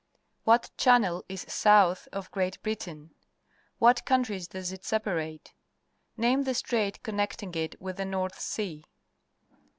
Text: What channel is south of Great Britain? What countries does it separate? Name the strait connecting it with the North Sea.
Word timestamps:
What 0.45 0.71
channel 0.77 1.23
is 1.29 1.45
south 1.47 2.07
of 2.11 2.31
Great 2.31 2.59
Britain? 2.63 3.13
What 3.77 4.03
countries 4.03 4.47
does 4.47 4.71
it 4.71 4.83
separate? 4.83 5.53
Name 6.17 6.41
the 6.41 6.55
strait 6.55 7.03
connecting 7.03 7.53
it 7.53 7.79
with 7.79 7.97
the 7.97 8.05
North 8.05 8.39
Sea. 8.39 8.83